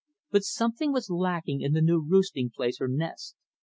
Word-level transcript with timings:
But 0.31 0.41
something 0.43 0.91
was 0.91 1.11
lacking 1.11 1.61
in 1.61 1.73
the 1.73 1.79
new 1.81 1.99
roosting 2.03 2.49
place 2.49 2.81
or 2.81 2.87
nest. 2.87 3.35